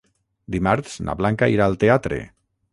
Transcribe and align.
Dimarts 0.55 0.95
na 1.09 1.17
Blanca 1.21 1.53
irà 1.59 1.69
al 1.71 1.79
teatre. 1.87 2.23